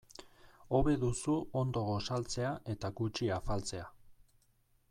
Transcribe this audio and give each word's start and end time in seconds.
Hobe 0.77 0.95
duzu 1.03 1.35
ondo 1.61 1.83
gosaltzea 1.89 2.57
eta 2.75 2.93
gutxi 3.03 3.33
afaltzea. 3.39 3.91